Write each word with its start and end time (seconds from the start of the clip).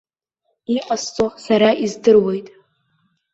Иҟасҵо 0.75 1.25
сара 1.43 1.69
издыруеит. 1.83 2.47